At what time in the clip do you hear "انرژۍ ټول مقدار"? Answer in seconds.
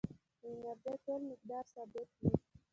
0.49-1.63